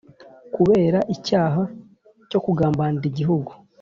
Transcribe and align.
kubera 0.55 0.99
icyaha 1.15 1.61
cyo 2.29 2.39
kugambanira 2.45 3.05
Igihugu 3.11 3.51